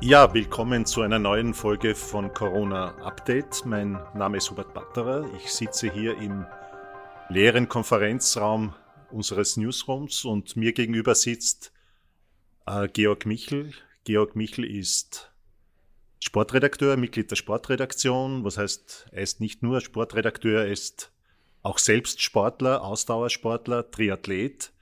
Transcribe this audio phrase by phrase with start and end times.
[0.00, 3.66] Ja, willkommen zu einer neuen Folge von Corona Update.
[3.66, 5.28] Mein Name ist Hubert Batterer.
[5.34, 6.46] Ich sitze hier im
[7.28, 8.76] leeren Konferenzraum
[9.10, 11.72] unseres Newsrooms und mir gegenüber sitzt
[12.66, 13.72] äh, Georg Michel.
[14.04, 15.32] Georg Michel ist
[16.20, 18.44] Sportredakteur, Mitglied der Sportredaktion.
[18.44, 21.10] Was heißt, er ist nicht nur Sportredakteur, er ist
[21.62, 24.72] auch selbst Sportler, Ausdauersportler, Triathlet.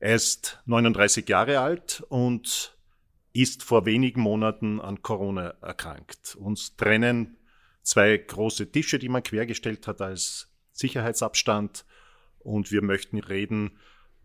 [0.00, 2.76] Er ist 39 Jahre alt und
[3.42, 6.36] ist vor wenigen Monaten an Corona erkrankt.
[6.36, 7.36] Uns trennen
[7.82, 11.84] zwei große Tische, die man quergestellt hat als Sicherheitsabstand.
[12.38, 13.78] Und wir möchten reden,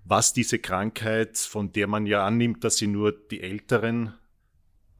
[0.05, 4.13] was diese Krankheit, von der man ja annimmt, dass sie nur die Älteren,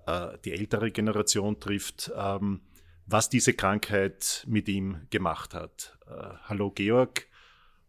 [0.06, 2.62] äh, die ältere Generation trifft, ähm,
[3.06, 5.98] was diese Krankheit mit ihm gemacht hat.
[6.08, 7.28] Äh, hallo Georg,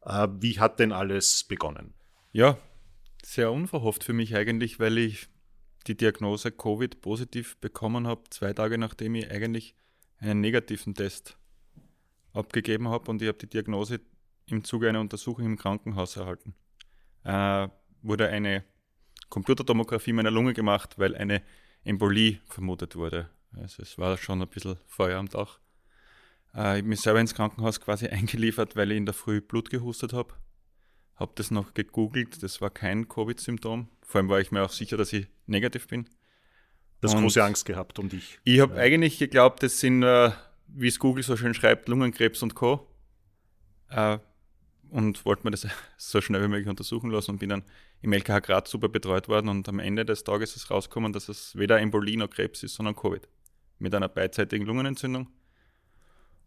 [0.02, 1.94] äh, wie hat denn alles begonnen?
[2.32, 2.58] Ja,
[3.22, 5.28] sehr unverhofft für mich eigentlich, weil ich
[5.86, 9.74] die Diagnose Covid positiv bekommen habe, zwei Tage nachdem ich eigentlich
[10.18, 11.36] einen negativen Test
[12.32, 14.00] abgegeben habe und ich habe die Diagnose
[14.46, 16.54] im Zuge einer Untersuchung im Krankenhaus erhalten.
[17.24, 17.68] Äh,
[18.02, 18.64] wurde eine
[19.30, 21.42] Computertomographie meiner Lunge gemacht, weil eine
[21.84, 23.30] Embolie vermutet wurde.
[23.56, 25.58] Also es war schon ein bisschen Feuer am Dach.
[26.54, 29.70] Äh, ich habe mich selber ins Krankenhaus quasi eingeliefert, weil ich in der Früh Blut
[29.70, 30.34] gehustet habe.
[31.16, 33.88] Habe das noch gegoogelt, das war kein Covid-Symptom.
[34.02, 36.08] Vor allem war ich mir auch sicher, dass ich negativ bin.
[37.00, 38.38] Du hast große Angst gehabt um dich.
[38.44, 38.80] Ich habe ja.
[38.80, 40.30] eigentlich geglaubt, das sind, äh,
[40.68, 42.88] wie es Google so schön schreibt, Lungenkrebs und Co.
[43.90, 44.18] Äh,
[44.90, 47.64] und wollte mir das so schnell wie möglich untersuchen lassen und bin dann
[48.00, 51.56] im LKH Graz super betreut worden und am Ende des Tages ist rausgekommen, dass es
[51.56, 53.28] weder Embolie noch Krebs ist, sondern Covid.
[53.78, 55.28] Mit einer beidseitigen Lungenentzündung.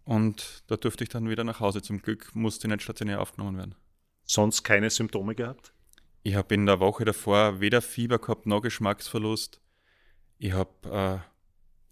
[0.05, 1.81] Und da durfte ich dann wieder nach Hause.
[1.81, 3.75] Zum Glück musste ich nicht stationär aufgenommen werden.
[4.23, 5.73] Sonst keine Symptome gehabt?
[6.27, 9.61] Ich habe in der Woche davor weder Fieber gehabt noch Geschmacksverlust.
[10.39, 11.25] Ich habe äh,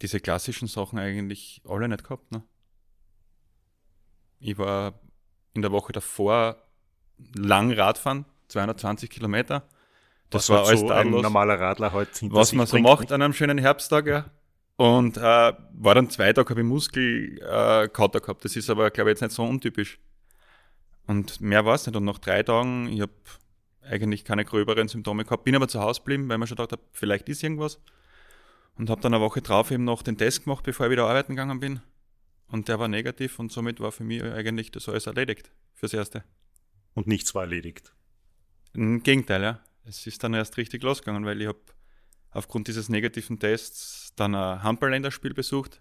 [0.02, 2.34] diese klassischen Sachen eigentlich alle nicht gehabt.
[2.34, 2.44] Ne?
[4.40, 5.00] Ich war
[5.54, 6.58] in der Woche davor
[7.34, 9.70] lang Radfahren, 220 Kilometer.
[10.32, 13.14] Das was war alles so ein normaler Radler heute Was man so macht nicht?
[13.14, 14.26] an einem schönen Herbsttag, ja.
[14.76, 18.44] Und äh, war dann zwei Tage, habe ich Muskelkater äh, gehabt.
[18.44, 19.98] Das ist aber, glaube ich, jetzt nicht so untypisch.
[21.08, 21.96] Und mehr war es nicht.
[21.96, 23.14] Und nach drei Tagen, ich habe
[23.86, 26.82] eigentlich keine gröberen Symptome gehabt, bin aber zu Hause geblieben, weil man schon gedacht habe,
[26.92, 27.80] vielleicht ist irgendwas.
[28.76, 31.34] Und habe dann eine Woche drauf eben noch den Test gemacht, bevor ich wieder arbeiten
[31.34, 31.80] gegangen bin.
[32.48, 36.24] Und der war negativ und somit war für mich eigentlich das alles erledigt fürs Erste.
[36.94, 37.94] Und nichts war erledigt?
[38.74, 39.60] Im Gegenteil, ja.
[39.86, 41.60] Es ist dann erst richtig losgegangen, weil ich habe
[42.32, 45.80] aufgrund dieses negativen Tests dann ein Handballländerspiel besucht.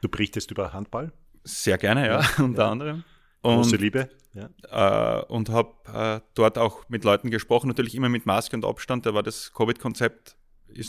[0.00, 1.12] Du berichtest über Handball?
[1.44, 2.70] Sehr gerne, ja, ja unter ja.
[2.70, 3.04] anderem.
[3.42, 4.08] Und, Große Liebe.
[4.34, 5.20] Ja.
[5.20, 9.04] Äh, und habe äh, dort auch mit Leuten gesprochen, natürlich immer mit Maske und Abstand.
[9.04, 10.36] Da war das Covid-Konzept,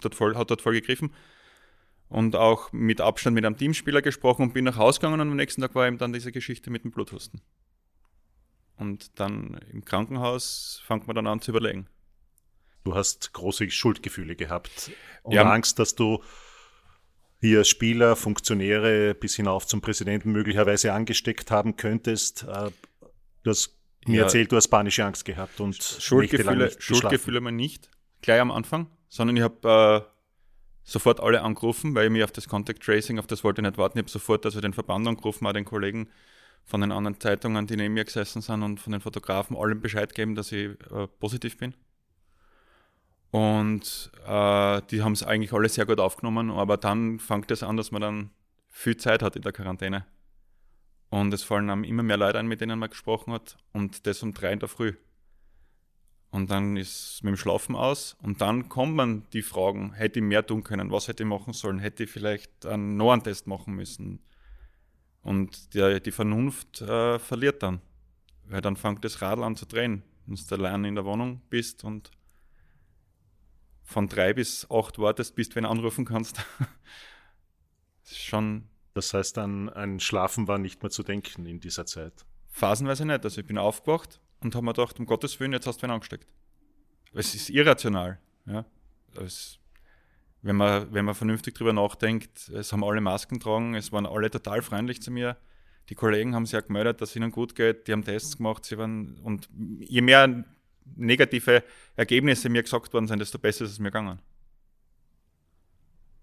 [0.01, 1.13] dort voll, hat dort voll gegriffen.
[2.09, 5.35] Und auch mit Abstand mit einem Teamspieler gesprochen und bin nach Hause gegangen und am
[5.35, 7.41] nächsten Tag war eben dann diese Geschichte mit dem Bluthusten.
[8.75, 11.87] Und dann im Krankenhaus fängt man dann an zu überlegen.
[12.83, 14.91] Du hast große Schuldgefühle gehabt
[15.23, 15.49] und ja.
[15.49, 16.21] Angst, dass du
[17.43, 22.43] hier Spieler, Funktionäre bis hinauf zum Präsidenten möglicherweise angesteckt haben könntest.
[22.43, 22.71] Äh,
[23.43, 23.77] du hast
[24.07, 24.23] mir ja.
[24.23, 27.89] erzählt, du hast panische Angst gehabt und Schuldgefühle, Schuldgefühle mal nicht
[28.21, 30.09] gleich am Anfang, sondern ich habe äh,
[30.85, 33.77] sofort alle angerufen, weil ich mich auf das Contact Tracing, auf das wollte ich nicht
[33.77, 33.97] warten.
[33.97, 36.07] Ich habe sofort also den Verband angerufen, auch den Kollegen
[36.63, 40.15] von den anderen Zeitungen, die neben mir gesessen sind und von den Fotografen allen Bescheid
[40.15, 41.75] gegeben, dass ich äh, positiv bin.
[43.33, 47.77] Und äh, die haben es eigentlich alle sehr gut aufgenommen, aber dann fängt es an,
[47.77, 48.29] dass man dann
[48.69, 50.05] viel Zeit hat in der Quarantäne.
[51.09, 53.57] Und es fallen einem immer mehr Leute ein, mit denen man gesprochen hat.
[53.71, 54.93] Und das um drei in der Früh.
[56.29, 58.15] Und dann ist mit dem Schlafen aus.
[58.21, 60.91] Und dann kommen die Fragen, hätte ich mehr tun können?
[60.91, 61.79] Was hätte ich machen sollen?
[61.79, 64.19] Hätte ich vielleicht einen NOAN-Test machen müssen?
[65.23, 67.81] Und die, die Vernunft äh, verliert dann.
[68.45, 70.03] Weil dann fängt das Radl an zu drehen.
[70.27, 72.11] Wenn du allein in der Wohnung bist und
[73.93, 76.37] von drei bis acht wartest, bis du wen anrufen kannst.
[78.03, 78.65] das ist schon.
[78.93, 82.13] Das heißt, an ein Schlafen war nicht mehr zu denken in dieser Zeit.
[82.49, 83.23] Phasenweise nicht.
[83.23, 85.91] Also ich bin aufgewacht und habe mir gedacht, um Gottes Willen, jetzt hast du wen
[85.91, 86.27] angesteckt.
[87.13, 88.19] Es ist irrational.
[88.45, 88.65] Ja?
[89.15, 89.59] Es,
[90.43, 94.29] wenn, man, wenn man vernünftig drüber nachdenkt, es haben alle Masken tragen, es waren alle
[94.29, 95.37] total freundlich zu mir.
[95.89, 98.65] Die Kollegen haben sich ja gemeldet, dass es ihnen gut geht, die haben Tests gemacht,
[98.65, 100.45] sie waren, und je mehr
[100.95, 101.63] negative
[101.95, 104.19] Ergebnisse mir gesagt worden sind, desto besser ist es mir gegangen.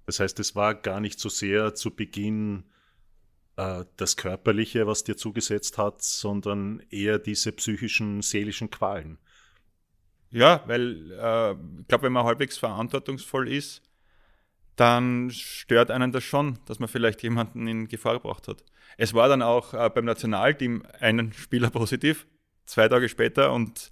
[0.06, 2.64] Das heißt, es war gar nicht so sehr zu Beginn
[3.56, 9.18] äh, das Körperliche, was dir zugesetzt hat, sondern eher diese psychischen, seelischen Qualen.
[10.30, 13.82] Ja, weil äh, ich glaube, wenn man halbwegs verantwortungsvoll ist,
[14.76, 18.64] dann stört einen das schon, dass man vielleicht jemanden in Gefahr gebracht hat.
[18.96, 22.26] Es war dann auch äh, beim Nationalteam einen Spieler positiv,
[22.64, 23.90] zwei Tage später und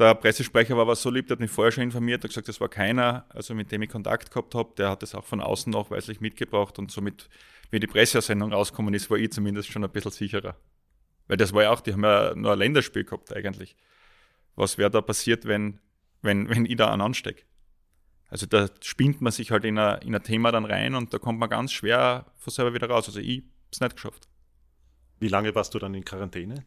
[0.00, 2.60] der Pressesprecher war aber so lieb, der hat mich vorher schon informiert, hat gesagt, das
[2.60, 5.72] war keiner, also mit dem ich Kontakt gehabt habe, der hat das auch von außen
[5.72, 7.28] nachweislich mitgebracht und somit,
[7.70, 10.56] wie die Pressesendung rausgekommen ist, war ich zumindest schon ein bisschen sicherer.
[11.28, 13.76] Weil das war ja auch, die haben ja nur ein Länderspiel gehabt eigentlich.
[14.56, 15.78] Was wäre da passiert, wenn,
[16.22, 17.44] wenn, wenn ich da einen anstecke?
[18.28, 21.18] Also da spinnt man sich halt in ein, in ein Thema dann rein und da
[21.18, 23.06] kommt man ganz schwer von selber wieder raus.
[23.06, 24.28] Also ich habe es nicht geschafft.
[25.18, 26.64] Wie lange warst du dann in Quarantäne?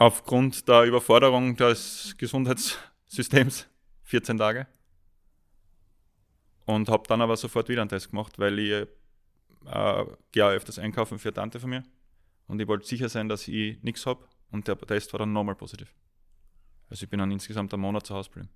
[0.00, 3.68] Aufgrund der Überforderung des Gesundheitssystems
[4.04, 4.66] 14 Tage.
[6.64, 8.88] Und habe dann aber sofort wieder einen Test gemacht, weil ich
[9.66, 11.82] äh, gehe öfters einkaufen für Tante von mir.
[12.46, 14.26] Und ich wollte sicher sein, dass ich nichts habe.
[14.50, 15.92] Und der Test war dann nochmal positiv.
[16.88, 18.48] Also ich bin dann insgesamt einen Monat zu Hause geblieben.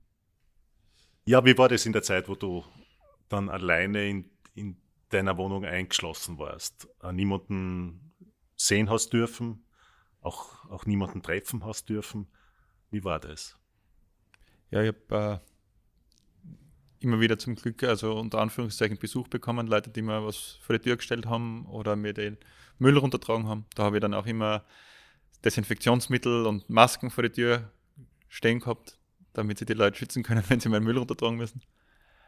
[1.27, 2.65] Ja, wie war das in der Zeit, wo du
[3.29, 4.81] dann alleine in, in
[5.11, 6.89] deiner Wohnung eingeschlossen warst?
[7.03, 8.15] Äh, niemanden
[8.57, 9.64] sehen hast dürfen,
[10.25, 12.27] auch, auch niemanden treffen hast dürfen.
[12.91, 13.57] Wie war das?
[14.71, 20.03] Ja, ich habe äh, immer wieder zum Glück, also unter Anführungszeichen, Besuch bekommen, Leute, die
[20.03, 22.39] mir was vor die Tür gestellt haben oder mir den
[22.79, 23.67] Müll runtertragen haben.
[23.75, 24.65] Da habe ich dann auch immer
[25.45, 27.71] Desinfektionsmittel und Masken vor die Tür
[28.29, 28.99] stehen gehabt,
[29.35, 31.63] damit sie die Leute schützen können, wenn sie meinen Müll runtertragen müssen.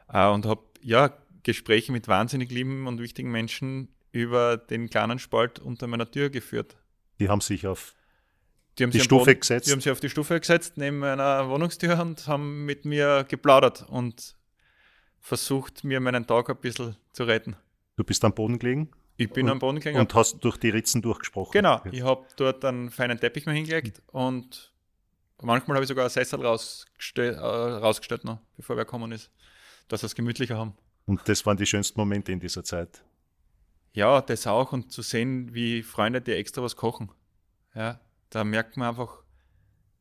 [0.08, 5.58] Äh, und habe ja Gespräche mit wahnsinnig lieben und wichtigen Menschen über den kleinen Spalt
[5.58, 6.76] unter meiner Tür geführt.
[7.18, 7.94] Die haben sich auf
[8.78, 9.66] die, die Stufe Boden, gesetzt.
[9.66, 13.86] Die haben sich auf die Stufe gesetzt neben meiner Wohnungstür und haben mit mir geplaudert
[13.88, 14.36] und
[15.20, 17.56] versucht, mir meinen Tag ein bisschen zu retten.
[17.96, 18.90] Du bist am Boden gelegen?
[19.16, 19.98] Ich bin und, am Boden gelegen.
[19.98, 21.52] Und hast durch die Ritzen durchgesprochen.
[21.52, 24.72] Genau, ich habe dort einen feinen Teppich mal hingelegt und
[25.40, 29.30] manchmal habe ich sogar einen Sessel rausgestellt, äh, rausgestellt noch, bevor wer gekommen ist,
[29.88, 30.74] dass wir es gemütlicher haben.
[31.06, 33.02] Und das waren die schönsten Momente in dieser Zeit.
[33.96, 37.10] Ja, das auch und zu sehen, wie Freunde dir extra was kochen.
[37.75, 37.98] Ja,
[38.28, 39.22] da merkt man einfach,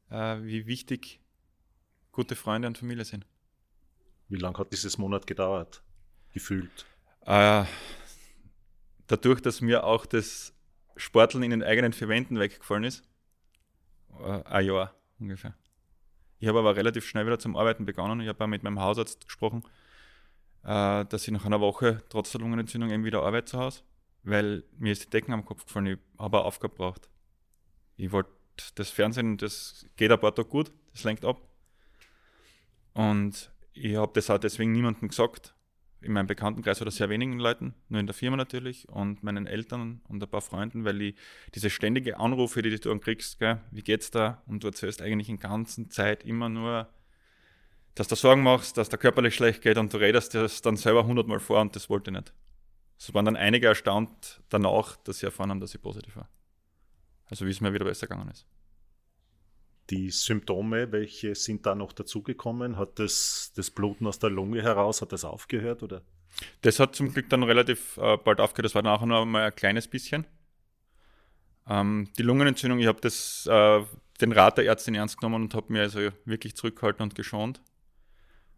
[0.10, 1.22] äh, wie wichtig
[2.12, 3.26] gute Freunde und Familie sind.
[4.28, 5.82] Wie lange hat dieses Monat gedauert?
[6.34, 6.86] Gefühlt?
[7.22, 7.64] Äh,
[9.08, 10.54] dadurch, dass mir auch das
[10.98, 13.02] Sporteln in den eigenen vier Wänden weggefallen ist,
[14.20, 15.56] äh, ein Jahr ungefähr.
[16.40, 18.20] Ich habe aber relativ schnell wieder zum Arbeiten begonnen.
[18.20, 19.64] Ich habe auch mit meinem Hausarzt gesprochen
[20.66, 23.82] äh, dass ich nach einer Woche trotz der Lungenentzündung eben wieder arbeite zu Hause,
[24.24, 27.10] weil mir ist die Decken am Kopf gefallen, ich habe eine Aufgabe gebraucht.
[27.98, 28.32] Ich wollte
[28.76, 31.42] das Fernsehen, das geht ein paar Tage gut, das lenkt ab.
[32.94, 35.54] Und ich habe das auch deswegen niemandem gesagt.
[36.02, 40.02] In meinem Bekanntenkreis oder sehr wenigen Leuten, nur in der Firma natürlich und meinen Eltern
[40.08, 41.16] und ein paar Freunden, weil ich
[41.56, 44.44] diese ständige Anrufe, die du dann kriegst, gell, wie geht's da?
[44.46, 46.88] Und du erzählst eigentlich in ganzen Zeit immer nur
[47.96, 51.06] dass du Sorgen machst, dass der körperlich schlecht geht und du redest das dann selber
[51.06, 52.34] hundertmal vor und das wollte ich nicht.
[53.00, 56.30] Es waren dann einige erstaunt danach, dass sie erfahren haben, dass ich positiv war.
[57.30, 58.46] Also wie es mir wieder besser gegangen ist.
[59.90, 62.78] Die Symptome, welche sind da noch dazugekommen?
[62.78, 65.84] Hat das, das Bluten aus der Lunge heraus, hat das aufgehört?
[65.84, 66.02] Oder?
[66.62, 68.66] Das hat zum Glück dann relativ äh, bald aufgehört.
[68.66, 70.26] Das war nachher noch mal ein kleines bisschen.
[71.68, 73.86] Ähm, die Lungenentzündung, ich habe äh,
[74.22, 77.62] den Rat der Ärztin ernst genommen und habe mir also wirklich zurückgehalten und geschont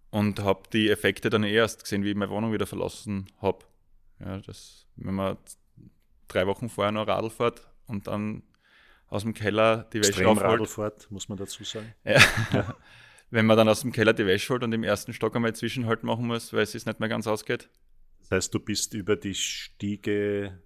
[0.09, 3.59] und habe die Effekte dann erst gesehen, wie ich meine Wohnung wieder verlassen habe.
[4.19, 5.37] Ja, das, wenn man
[6.27, 8.43] drei Wochen vorher noch Radl fährt und dann
[9.07, 11.07] aus dem Keller die Wäsche aufholt.
[11.11, 11.93] Muss man dazu sagen.
[12.03, 12.21] Ja.
[12.51, 12.75] ja.
[13.29, 16.03] wenn man dann aus dem Keller die Wäsche holt und im ersten Stock einmal Zwischenhalt
[16.03, 17.69] machen muss, weil es sich nicht mehr ganz ausgeht.
[18.21, 20.61] Das heißt, du bist über die Stiege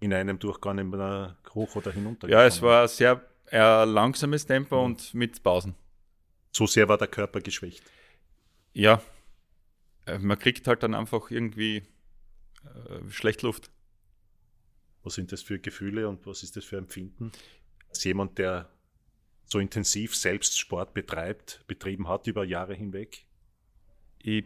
[0.00, 2.28] in einem Durchgang immer hoch oder hinunter.
[2.28, 3.22] Ja, es war ein sehr
[3.52, 4.84] langsames Tempo mhm.
[4.84, 5.74] und mit Pausen.
[6.52, 7.82] So sehr war der Körper geschwächt
[8.80, 9.02] ja,
[10.06, 11.82] äh, man kriegt halt dann einfach irgendwie
[12.64, 13.70] äh, schlecht Luft.
[15.02, 17.30] Was sind das für Gefühle und was ist das für Empfinden?
[17.90, 18.70] Als jemand, der
[19.44, 23.26] so intensiv selbst Sport betreibt, betrieben hat über Jahre hinweg?
[24.18, 24.44] Ich,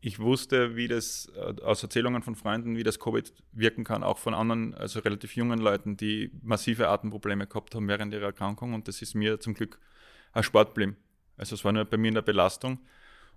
[0.00, 4.18] ich wusste, wie das äh, aus Erzählungen von Freunden, wie das Covid wirken kann, auch
[4.18, 8.86] von anderen, also relativ jungen Leuten, die massive Atemprobleme gehabt haben während ihrer Erkrankung und
[8.86, 9.80] das ist mir zum Glück
[10.32, 10.96] ein Sportproblem.
[11.36, 12.78] Also es war nur bei mir in der Belastung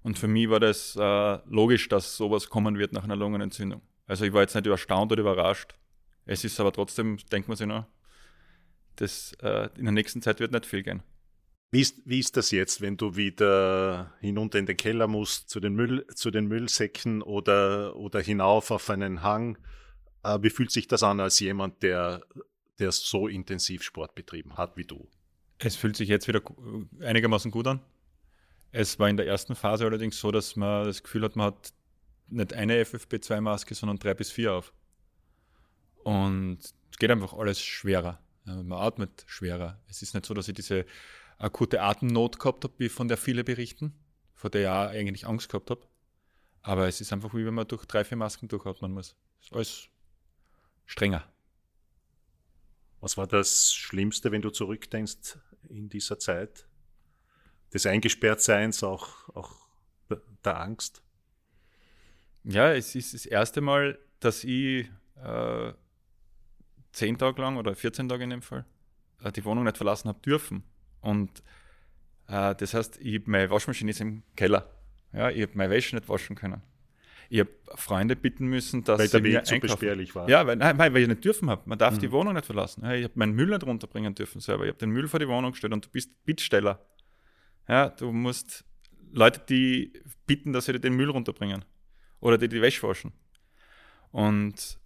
[0.03, 3.81] und für mich war das äh, logisch, dass sowas kommen wird nach einer Lungenentzündung.
[4.07, 5.75] Also ich war jetzt nicht erstaunt oder überrascht.
[6.25, 7.85] Es ist aber trotzdem, denkt man sich noch,
[8.95, 11.03] das, äh, in der nächsten Zeit wird nicht viel gehen.
[11.71, 15.59] Wie ist, wie ist das jetzt, wenn du wieder hinunter in den Keller musst, zu
[15.59, 19.57] den, Müll, zu den Müllsäcken oder, oder hinauf auf einen Hang?
[20.23, 22.23] Äh, wie fühlt sich das an als jemand, der,
[22.79, 25.07] der so intensiv Sport betrieben hat wie du?
[25.59, 26.41] Es fühlt sich jetzt wieder
[27.01, 27.81] einigermaßen gut an.
[28.71, 31.73] Es war in der ersten Phase allerdings so, dass man das Gefühl hat, man hat
[32.27, 34.73] nicht eine FFP2-Maske, sondern drei bis vier auf.
[36.03, 36.59] Und
[36.91, 38.19] es geht einfach alles schwerer.
[38.45, 39.79] Man atmet schwerer.
[39.87, 40.85] Es ist nicht so, dass ich diese
[41.37, 43.93] akute Atemnot gehabt habe, wie von der viele berichten,
[44.33, 45.81] vor der ich auch eigentlich Angst gehabt habe.
[46.61, 49.15] Aber es ist einfach wie wenn man durch drei, vier Masken durchatmen muss.
[49.39, 49.89] Es ist alles
[50.85, 51.31] strenger.
[52.99, 55.37] Was war das Schlimmste, wenn du zurückdenkst
[55.69, 56.67] in dieser Zeit?
[57.73, 59.51] Des Eingesperrtseins, auch, auch
[60.43, 61.03] der Angst?
[62.43, 64.89] Ja, es ist das erste Mal, dass ich
[65.23, 65.73] äh,
[66.91, 68.65] zehn Tage lang oder 14 Tage in dem Fall
[69.23, 70.63] äh, die Wohnung nicht verlassen habe dürfen.
[71.01, 71.43] Und
[72.27, 74.69] äh, das heißt, ich meine Waschmaschine ist im Keller.
[75.13, 76.61] Ja, ich habe meine Wäsche nicht waschen können.
[77.31, 80.27] Ich habe Freunde bitten müssen, dass weil sie mir zu beschwerlich war.
[80.27, 81.61] Ja, weil, nein, weil ich nicht dürfen habe.
[81.65, 81.99] Man darf mhm.
[81.99, 82.83] die Wohnung nicht verlassen.
[82.91, 84.63] Ich habe meinen Müll nicht runterbringen dürfen selber.
[84.63, 86.83] Ich habe den Müll vor die Wohnung gestellt und du bist Bittsteller.
[87.69, 88.65] Ja, du musst
[89.11, 89.93] Leute, die
[90.25, 91.63] bitten, dass sie dir den Müll runterbringen
[92.19, 93.13] oder die die Wäsche waschen.
[94.11, 94.79] Und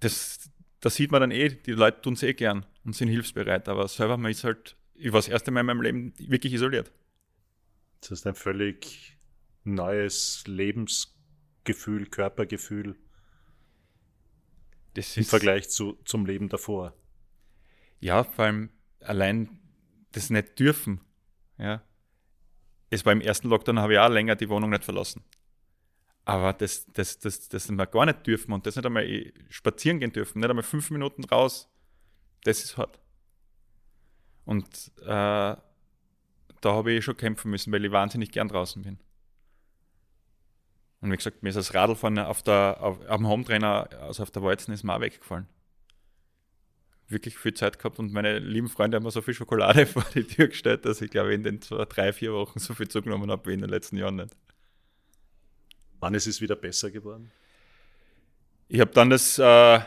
[0.00, 3.68] das, das sieht man dann eh, die Leute tun es eh gern und sind hilfsbereit,
[3.68, 6.90] aber selber man ist halt, ich war das erste Mal in meinem Leben wirklich isoliert.
[8.00, 9.16] Das ist ein völlig
[9.62, 12.96] neues Lebensgefühl, Körpergefühl
[14.94, 16.94] das im Vergleich zu, zum Leben davor.
[18.00, 19.60] Ja, vor allem allein
[20.10, 21.00] das nicht dürfen.
[21.58, 21.82] Ja.
[22.92, 25.24] Es war im ersten Lockdown, habe ich auch länger die Wohnung nicht verlassen.
[26.26, 29.98] Aber das, das, das, das wir gar nicht dürfen und das nicht einmal eh spazieren
[29.98, 31.70] gehen dürfen, nicht einmal fünf Minuten raus,
[32.44, 33.00] das ist hart.
[34.44, 35.62] Und äh, da
[36.64, 38.98] habe ich schon kämpfen müssen, weil ich wahnsinnig gern draußen bin.
[41.00, 44.42] Und wie gesagt, mir ist das Radl auf der, auf, dem Hometrainer, also auf der
[44.42, 45.48] Walzen, ist mir auch weggefallen.
[47.12, 50.24] Wirklich viel Zeit gehabt und meine lieben Freunde haben mir so viel Schokolade vor die
[50.24, 53.50] Tür gestellt, dass ich glaube, in den zwei, drei, vier Wochen so viel zugenommen habe
[53.50, 54.34] wie in den letzten Jahren nicht.
[56.00, 57.30] Wann ist es wieder besser geworden?
[58.68, 59.80] Ich habe dann das äh,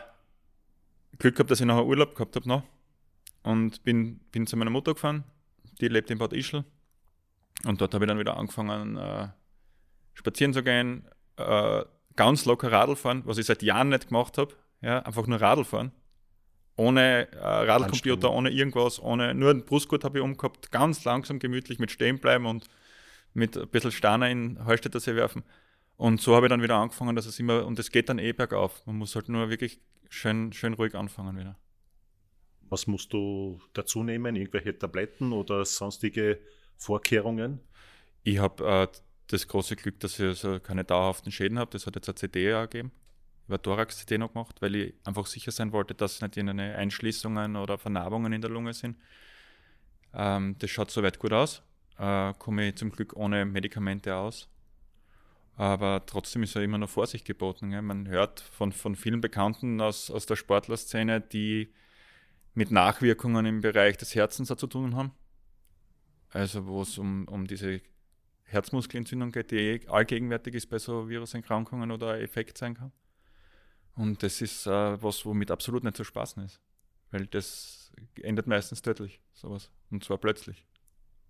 [1.17, 2.63] Glück gehabt, dass ich noch einen Urlaub gehabt habe noch
[3.43, 5.23] und bin, bin zu meiner Mutter gefahren.
[5.81, 6.63] Die lebt in Bad Ischl.
[7.63, 9.29] Und dort habe ich dann wieder angefangen, äh,
[10.13, 11.83] spazieren zu gehen, äh,
[12.15, 14.53] ganz locker Radl fahren, was ich seit Jahren nicht gemacht habe.
[14.81, 15.91] Ja, einfach nur Radl fahren.
[16.77, 21.79] Ohne äh, Radlcomputer, ohne irgendwas, ohne nur ein Brustgurt habe ich umgehabt, ganz langsam, gemütlich
[21.79, 22.67] mit stehen bleiben und
[23.33, 25.43] mit ein bisschen Steiner in Hallstätter See werfen.
[25.97, 28.33] Und so habe ich dann wieder angefangen, dass es immer, und es geht dann eh
[28.33, 28.85] bergauf.
[28.85, 29.79] Man muss halt nur wirklich
[30.09, 31.57] schön, schön ruhig anfangen wieder.
[32.69, 34.35] Was musst du dazu nehmen?
[34.35, 36.39] Irgendwelche Tabletten oder sonstige
[36.77, 37.59] Vorkehrungen?
[38.23, 38.87] Ich habe äh,
[39.27, 41.71] das große Glück, dass ich also keine dauerhaften Schäden habe.
[41.71, 42.91] Das hat jetzt eine CD gegeben.
[43.47, 48.33] Thorax-CD noch gemacht, weil ich einfach sicher sein wollte, dass nicht irgendeine Einschließungen oder Vernarbungen
[48.33, 48.97] in der Lunge sind.
[50.13, 51.61] Ähm, das schaut soweit gut aus.
[51.97, 54.49] Äh, komme ich zum Glück ohne Medikamente aus.
[55.57, 57.71] Aber trotzdem ist ja immer noch Vorsicht geboten.
[57.71, 57.81] Gell?
[57.81, 61.73] Man hört von, von vielen Bekannten aus, aus der Sportlerszene, die
[62.53, 65.11] mit Nachwirkungen im Bereich des Herzens zu tun haben.
[66.29, 67.81] Also wo es um, um diese
[68.43, 72.91] Herzmuskelentzündung geht, die eh allgegenwärtig ist bei so Viruserkrankungen oder Effekt sein kann.
[73.95, 76.61] Und das ist äh, was, womit absolut nicht zu spaßen ist.
[77.11, 79.71] Weil das endet meistens tödlich, sowas.
[79.89, 80.65] Und zwar plötzlich.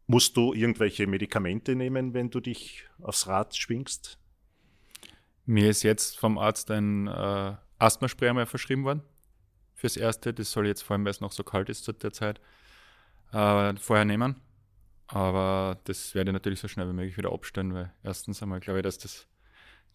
[0.07, 4.19] Musst du irgendwelche Medikamente nehmen, wenn du dich aufs Rad schwingst?
[5.45, 9.03] Mir ist jetzt vom Arzt ein äh, Asthmaspray einmal verschrieben worden.
[9.73, 10.33] Fürs Erste.
[10.33, 12.39] Das soll jetzt vor allem, weil es noch so kalt ist zu der Zeit,
[13.31, 14.41] äh, vorher nehmen.
[15.07, 18.79] Aber das werde ich natürlich so schnell wie möglich wieder abstellen, weil erstens einmal glaube
[18.79, 19.27] ich, dass das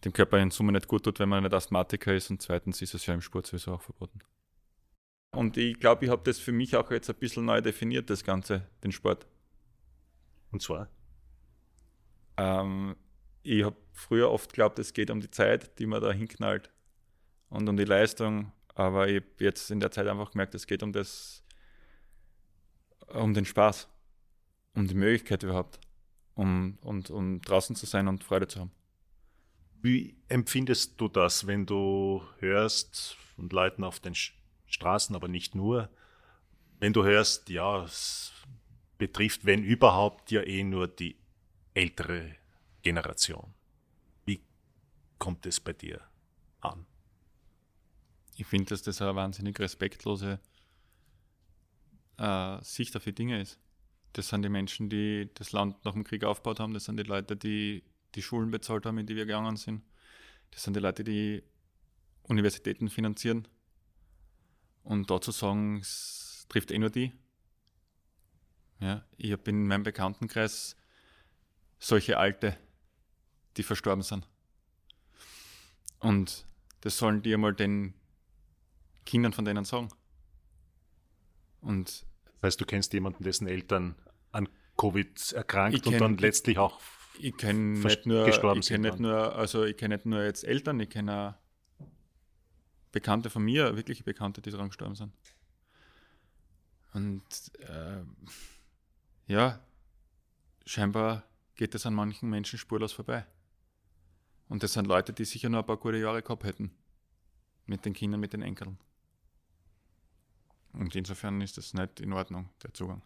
[0.04, 2.94] dem Körper in Summe nicht gut tut, wenn man nicht Asthmatiker ist und zweitens ist
[2.94, 4.20] es ja im Sport sowieso auch verboten.
[5.32, 8.24] Und ich glaube, ich habe das für mich auch jetzt ein bisschen neu definiert, das
[8.24, 9.26] Ganze, den Sport.
[10.50, 10.88] Und zwar?
[12.36, 12.96] Ähm,
[13.42, 16.70] ich habe früher oft geglaubt, es geht um die Zeit, die man da hinknallt
[17.48, 20.82] und um die Leistung, aber ich habe jetzt in der Zeit einfach gemerkt, es geht
[20.82, 21.44] um das,
[23.08, 23.88] um den Spaß,
[24.74, 25.80] um die Möglichkeit überhaupt,
[26.34, 28.72] um, und, um draußen zu sein und Freude zu haben.
[29.82, 34.14] Wie empfindest du das, wenn du hörst von Leuten auf den
[34.66, 35.88] Straßen, aber nicht nur,
[36.78, 38.32] wenn du hörst, ja, es
[38.98, 41.16] betrifft, wenn überhaupt, ja eh nur die
[41.72, 42.36] ältere
[42.82, 43.54] Generation.
[44.26, 44.42] Wie
[45.18, 46.00] kommt es bei dir
[46.60, 46.86] an?
[48.36, 50.40] Ich finde, dass das eine wahnsinnig respektlose
[52.18, 53.58] äh, Sicht auf die Dinge ist.
[54.12, 56.74] Das sind die Menschen, die das Land nach dem Krieg aufgebaut haben.
[56.74, 57.82] Das sind die Leute, die
[58.14, 59.82] die Schulen bezahlt haben, in die wir gegangen sind.
[60.50, 61.42] Das sind die Leute, die
[62.24, 63.46] Universitäten finanzieren.
[64.82, 67.12] Und dazu sagen, es trifft eh nur die.
[68.80, 70.74] Ja, ich habe in meinem Bekanntenkreis
[71.78, 72.56] solche Alte,
[73.56, 74.26] die verstorben sind.
[75.98, 76.46] Und
[76.80, 77.94] das sollen die einmal den
[79.04, 79.90] Kindern von denen sagen.
[81.60, 83.96] Und das heißt, du kennst jemanden, dessen Eltern
[84.32, 84.48] an
[84.78, 86.80] Covid erkrankt und dann letztlich auch
[87.18, 90.44] ich kenne nicht nur, gestorben ich kenn nicht nur, also ich kenne nicht nur jetzt
[90.44, 91.40] Eltern, ich kenne auch
[92.92, 95.12] Bekannte von mir, wirkliche Bekannte, die daran gestorben sind.
[96.92, 97.22] Und
[97.60, 98.02] äh,
[99.28, 99.60] ja,
[100.66, 101.24] scheinbar
[101.54, 103.26] geht das an manchen Menschen spurlos vorbei.
[104.48, 106.72] Und das sind Leute, die sicher nur ein paar gute Jahre gehabt hätten.
[107.66, 108.78] Mit den Kindern, mit den Enkeln.
[110.72, 113.02] Und insofern ist das nicht in Ordnung, der Zugang.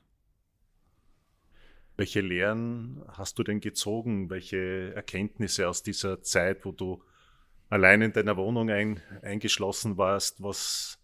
[1.96, 4.28] Welche Lehren hast du denn gezogen?
[4.30, 7.02] Welche Erkenntnisse aus dieser Zeit, wo du
[7.68, 10.42] allein in deiner Wohnung ein, eingeschlossen warst?
[10.42, 10.98] Was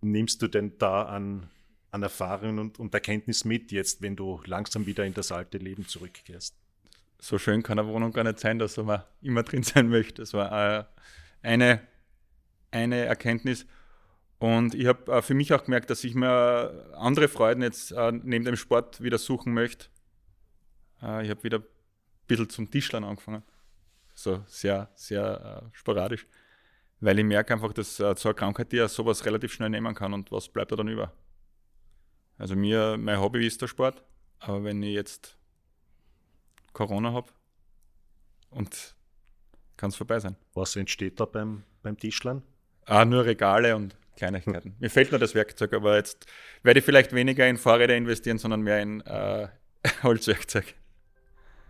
[0.00, 1.50] nimmst du denn da an,
[1.90, 5.88] an Erfahrungen und, und Erkenntnis mit jetzt, wenn du langsam wieder in das alte Leben
[5.88, 6.54] zurückkehrst?
[7.18, 10.22] So schön kann eine Wohnung gar nicht sein, dass man immer drin sein möchte.
[10.22, 10.84] Das war äh,
[11.42, 11.80] eine,
[12.70, 13.66] eine Erkenntnis.
[14.38, 18.12] Und ich habe äh, für mich auch gemerkt, dass ich mir andere Freuden jetzt äh,
[18.12, 19.86] neben dem Sport wieder suchen möchte.
[21.02, 21.64] Äh, ich habe wieder ein
[22.26, 23.42] bisschen zum Tischlern angefangen.
[24.14, 26.26] So sehr, sehr äh, sporadisch.
[27.00, 29.94] Weil ich merke einfach, dass äh, so eine Krankheit, die ja sowas relativ schnell nehmen
[29.94, 31.12] kann und was bleibt da dann über.
[32.38, 34.02] Also mir, mein Hobby ist der Sport,
[34.38, 35.36] aber wenn ich jetzt
[36.72, 37.30] Corona habe
[38.50, 38.94] und
[39.76, 40.36] kann es vorbei sein.
[40.54, 42.42] Was entsteht da beim, beim Tischlern?
[42.84, 44.74] Ah, nur Regale und Kleinigkeiten.
[44.78, 46.26] Mir fehlt nur das Werkzeug, aber jetzt
[46.62, 49.48] werde ich vielleicht weniger in Fahrräder investieren, sondern mehr in äh,
[50.02, 50.74] Holzwerkzeug.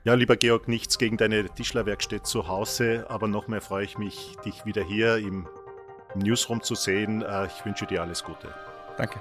[0.07, 4.37] Ja, lieber Georg, nichts gegen deine Tischlerwerkstätte zu Hause, aber noch mehr freue ich mich,
[4.45, 5.49] dich wieder hier im
[6.15, 7.23] Newsroom zu sehen.
[7.23, 8.55] Äh, ich wünsche dir alles Gute.
[8.97, 9.21] Danke.